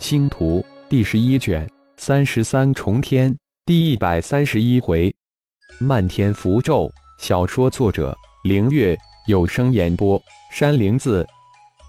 [0.00, 5.14] 星图第十一卷三十三重天第一百三十一回，
[5.78, 6.90] 漫天符咒。
[7.18, 11.24] 小说作者：凌月，有声演播：山灵子。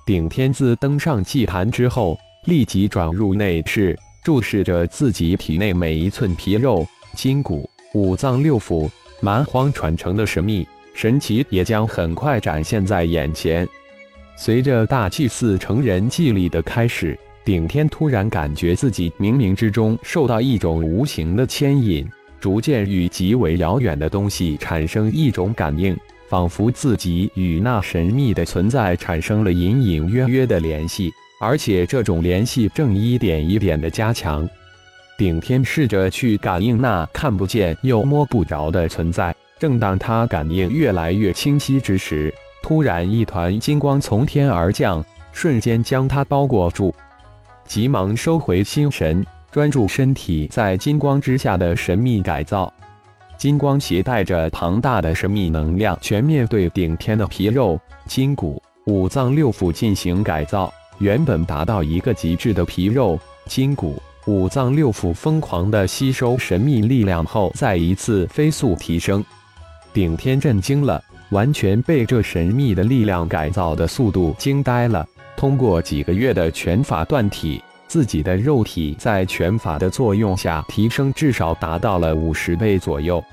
[0.05, 6.86] 顶天子登上祭坛之后，立即转入内室，注视着自己体内每一寸皮肉、
[7.16, 8.89] 筋骨、五脏六腑。
[9.21, 13.66] 蛮荒传承的神秘神奇也将很快展现在眼前。
[14.36, 17.18] 随着大祭司成人祭礼的开始。
[17.44, 22.08] 顶天突然感觉自己冥冥之中受到一种无形的牵引，
[22.40, 25.98] 逐渐与极为遥远的东西产生一种感应，
[26.30, 34.48] 仿佛自己与那神秘的存在产生了隐隐约约的联系，而且这种联系正一点一点的加强。
[35.18, 46.94] 顶天试着去感应那看不见又摸不着的存在，正当他感应越来越清晰之时，突然一团金光从天而降，瞬间将他包裹住。
[47.71, 52.70] 急忙收回心神，专注身体在金光之下的神秘改造。
[53.37, 60.70] 金光携带着庞大的神秘能量，全面对顶天的皮肉、筋骨、五脏六腑进行改造。
[60.98, 69.24] 原本达到一个极致的皮肉、筋骨、五脏六腑，疯狂的吸收神秘力量后，再一次飞速提升。
[69.94, 75.07] 顶天震惊了，完全被这神秘的力量改造的速度惊呆了。
[75.35, 83.24] 通过几个月的拳法锻体，自己的肉体在拳法的作用下提升至少达到了五十倍左右，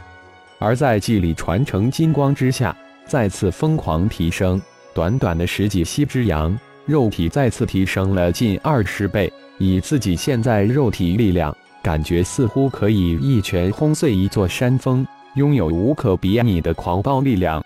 [0.58, 2.74] 而在祭礼传承金光之下，
[3.06, 4.60] 再次疯狂提升。
[4.94, 9.32] 短短的十几息之阳，肉体再次提升了近二十倍。
[9.58, 17.62] 以自己现在肉体力量，感觉似乎可以一拳轰碎一座山峰，拥有无可比拟的狂暴力量。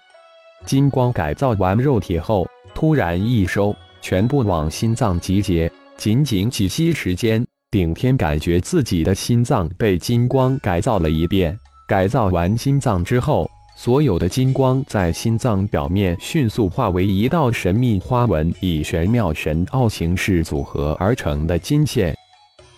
[0.67, 3.75] 金光改造完肉体后，突然一收。
[4.03, 11.57] 全部往心脏集结，仅仅几息时间，顶天感觉自己的心脏被金光改造了一遍。
[11.87, 22.15] 改造完心脏之后，所有的金光在心脏表面迅速化为一道神秘花纹，以玄妙神奥形式组合而成的金线。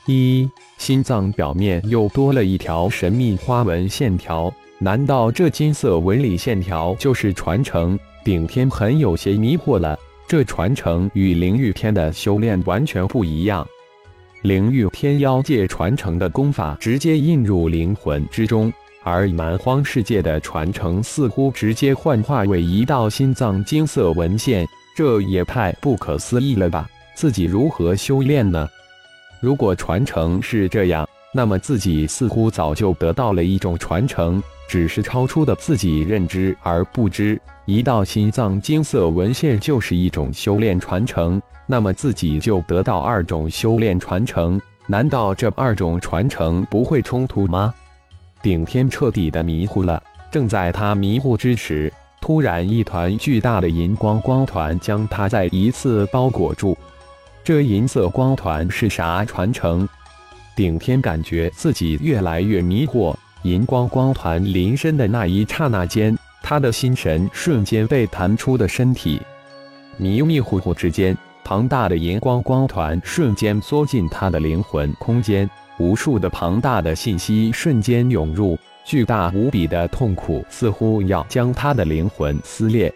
[0.07, 0.47] 一，
[0.77, 7.99] 心脏表面又多了一条神秘花纹线条，难道这金色纹理线条就是传承？
[8.23, 9.99] 顶天很有些迷惑了。
[10.27, 13.67] 这传承与灵域天的修炼完全不一样，
[14.43, 26.89] 灵域天妖界传承的功法直接印入灵魂之中，而蛮荒世界的传承似乎直接幻化为一道心脏金色纹线，这也太不可思议了吧！
[27.15, 28.67] 自己如何修炼呢？
[29.41, 31.07] 如果传承是这样，
[31.37, 37.41] 那么自己似乎早就得到了一种传承，只是超出的自己认知而不知。
[37.67, 44.61] 一道心脏金色纹线就是一种修炼传承，那么自己就得到二种修炼传承。
[44.87, 47.75] 难道这二种传承不会冲突吗？
[48.41, 50.01] 顶天彻底的迷糊了。
[50.31, 56.79] 正在他迷糊之时，突然一团巨大的银光光团将他再一次包裹住。
[57.43, 59.89] 这银色光团是啥传承？
[60.55, 63.15] 顶天感觉自己越来越迷惑。
[63.43, 66.17] 银光光团临身的那一刹那间。
[66.47, 69.19] 他的心神瞬间被弹出的身体，
[69.97, 75.49] 迷迷糊糊之间，庞大的荧光光团瞬间缩进他的灵魂空间，
[75.79, 82.93] 无数的庞大的信息瞬间涌入，巨大无比的痛苦似乎要将他的灵魂撕裂，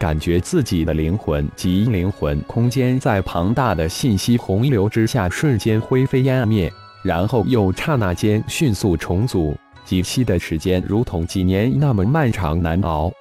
[0.00, 6.72] 感觉自己的灵魂及灵魂空间在庞大的信息洪流之下瞬间灰飞烟灭，
[7.04, 9.54] 然后又刹那间迅速重组。
[9.84, 13.12] 几息的时间，如同几年那么漫长难熬。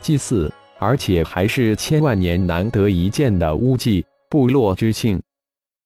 [0.00, 5.20] 祭祀，而且还是千万年难得一见的巫祭部落之庆。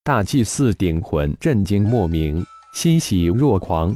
[0.04, 3.92] 大祭司顶魂震惊莫名，欣喜若狂。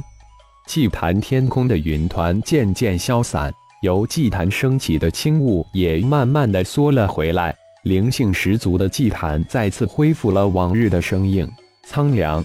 [0.67, 3.53] 祭坛天空的云团渐渐消散，
[3.85, 7.55] 由祭坛升起的轻雾也慢慢的缩了回来。
[7.83, 11.47] 灵性十足的祭坛再次恢复了往日的生硬
[11.83, 12.43] 苍凉。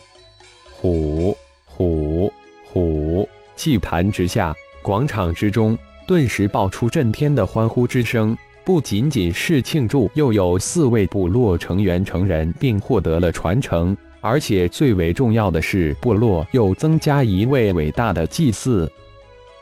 [0.70, 1.35] 虎
[1.65, 2.31] 虎
[2.67, 3.26] 虎。
[3.56, 5.76] 祭坛之下，广场之中
[6.06, 8.37] 顿时爆出震天的欢呼之声。
[8.62, 18.91] 不仅仅是庆祝，又有四位部落成员成人并获得了传承，而且最为重要的是，部落又增加一位伟大的祭祀。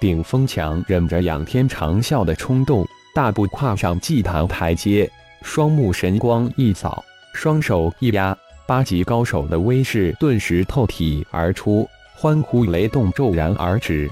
[0.00, 5.10] 顶峰强忍着仰天长啸的冲动，大步跨上祭坛台阶，
[5.42, 7.04] 双目神光一扫，
[7.34, 8.36] 双手一压，
[8.66, 11.88] 八级高手的威势顿时透体而出。
[12.14, 14.10] 欢呼雷动骤然而止。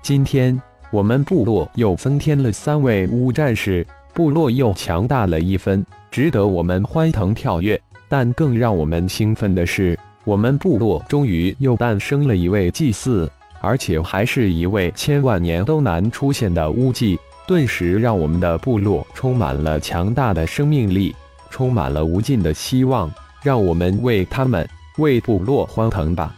[0.00, 0.58] 今天
[0.90, 7.78] 我们部落又增添了三位巫战士，部落又强大了一分，值得我们欢腾跳跃。
[8.08, 13.30] 但更让我们兴奋的是，我们部落终于又诞生了一位祭祀，
[13.60, 21.14] 而且还是一位千万年都难出现的巫祭，顿时让我们的部落充满了强大的生命力，
[21.50, 23.10] 充满了无尽的希望。
[23.42, 24.68] 让我们为他们、
[24.98, 26.34] 为部落欢腾吧！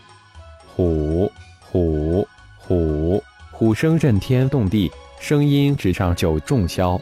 [0.66, 2.28] 虎虎
[2.58, 7.00] 虎，虎声震天动地，声音直上九重霄。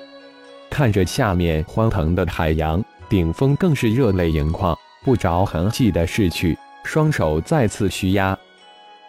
[0.71, 8.39] 看着下面欢腾的海洋，顶峰更是热泪盈眶，不着痕迹的逝去，双手再次虚压。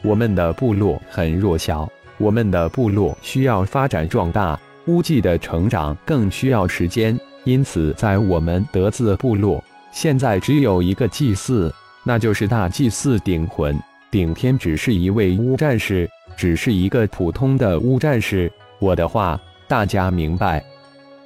[0.03, 9.63] 我们的部落很弱小，我们的部落需要发展壮大，巫祭的成长更需要时间，因此在我们德字部落。
[9.91, 11.73] 现在只有一个祭祀，
[12.03, 13.77] 那就是大祭司顶魂。
[14.11, 18.51] 顶天只是一位巫战士，只是一个普通的巫战士。
[18.79, 20.63] 我的话，大家明白？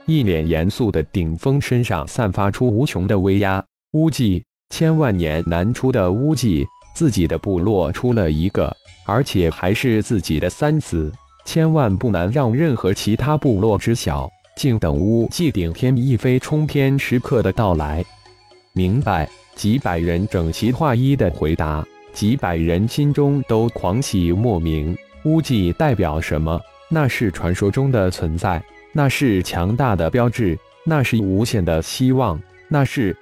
[0.05, 3.63] 一脸严肃的顶峰身上散发出无穷的威压。
[3.91, 11.11] 巫祭，千万年难出的巫祭，自己的部落出了一个，而且还是自己的三子，
[11.45, 14.29] 千万不能让任何其他部落知晓。
[14.57, 18.03] 静等乌祭顶天一飞冲天时刻的到来。
[18.73, 21.83] 明白，几百人整齐划一的回答，
[22.13, 24.95] 几百人心中都狂喜莫名。
[25.23, 26.59] 乌祭代表什么？
[26.89, 28.61] 那是传说中的存在，
[28.91, 33.15] 那是强大的标志，那是无限的希望，那是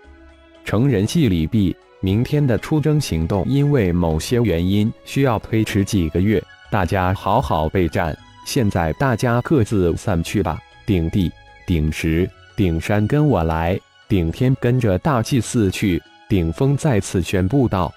[0.65, 1.75] 成人祭礼毕。
[2.01, 6.41] 明天的出征行动，因为某些原因需要推迟几个月，
[6.71, 8.17] 大家好好备战。
[8.45, 10.57] 现在大家各自散去吧。
[10.85, 11.29] 顶地、
[11.67, 13.77] 顶石、顶山，跟我来。
[14.07, 17.93] 顶天跟着大祭司去，顶峰再次宣布道：“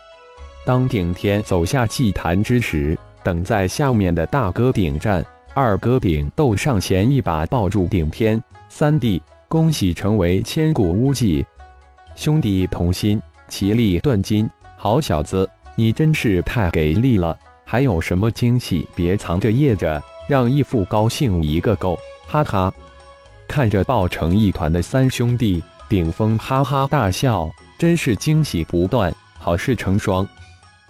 [0.67, 8.43] 当顶天走下祭坛之时，等在下面的大哥顶战、二哥顶斗上前一把抱住顶天。
[8.69, 11.47] 三弟，恭喜成为千古巫祭，
[12.17, 13.23] 兄弟同心，
[13.53, 14.49] 其利断金。
[14.79, 15.47] 好小子，
[15.77, 17.39] 你真是太给力了！
[17.67, 21.99] 还有什么惊喜，别藏着掖着，让义父高兴一个够！
[22.27, 22.73] 哈哈，
[23.47, 30.27] 看着抱成一团的三兄弟。”顶峰哈哈大笑，真是惊喜不断，好事成双。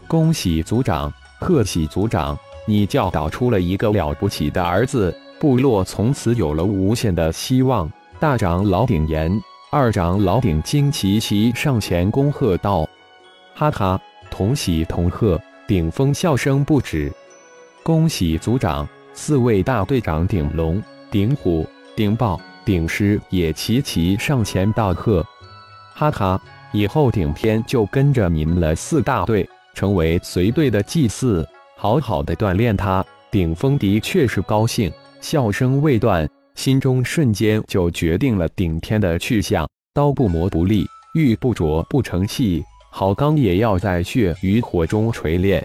[0.07, 7.91] 恭喜族长，贺喜族长，你教导出了一个了不起的儿子，部落从此有了无限的希望。
[8.21, 9.37] 大长老顶言，
[9.75, 12.87] 二长老顶金齐齐上前恭贺道
[13.57, 13.99] ：“哈哈，
[14.31, 17.11] 同喜同贺！”顶峰笑声不止。
[17.83, 21.67] 恭喜族长，四位大队长顶龙、顶虎、
[21.97, 22.39] 顶豹。
[22.67, 25.27] 顶狮也齐齐上前道贺，
[25.95, 26.39] 哈哈！
[26.73, 31.49] 以后顶天就跟着你们了四大队，成为随队的祭祀，
[31.79, 33.03] 好好的锻炼他。
[33.31, 34.93] 顶峰的确是高兴，
[35.23, 39.69] 笑声未断，心中瞬间就决定了顶天的去向。
[39.95, 45.63] 刀不磨不利，玉不琢不成器，好钢也要在血与火中锤炼。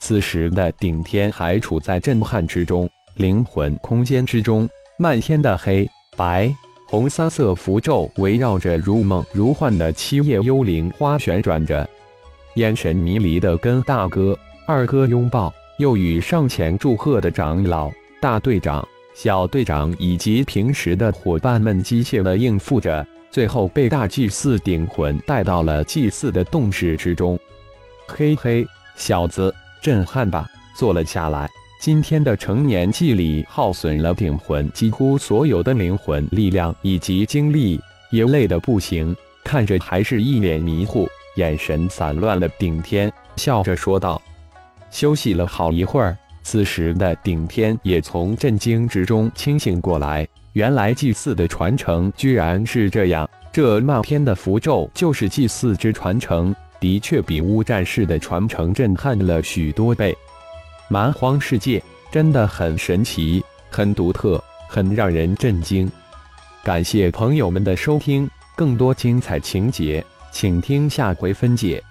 [0.00, 5.88] 此时的顶天还处在震撼之中，灵魂空间之中，漫天的黑。
[6.16, 6.52] 白、
[6.86, 11.88] 红三色符咒围绕着如梦如幻的七叶幽灵花旋转着，
[12.54, 18.86] 眼神迷离的跟大哥、二哥拥抱，又与上前祝贺的长老、大队长、
[19.20, 27.36] 小队长以及平时的伙伴们机械的应付着，最后被大祭司顶魂带到了祭祀的洞室之中。
[28.06, 30.46] 嘿嘿，小子，震撼吧？
[30.76, 31.50] 坐了下来。
[31.80, 37.80] 今天的成年祭礼耗损了顶魂几乎所有的灵魂力量以及精力，
[38.12, 39.16] 也累得不行。
[39.42, 44.22] 看着还是一脸迷糊、眼神散乱的顶天，笑着说道
[44.92, 46.16] ：“休息了好一会儿。”
[46.50, 53.28] 此时的顶天也从震惊之中清醒过来，原来祭祀的传承居然是这样。
[53.52, 60.16] 这漫天的符咒就是祭祀之传承，的确比乌战士的传承震撼了许多倍。
[60.88, 65.86] 蛮荒世界真的很神奇，很独特，很让人震惊。
[66.64, 68.26] 感谢朋友们的收听，
[68.56, 70.02] 更多精彩情节，
[70.32, 71.84] 请听下回分解。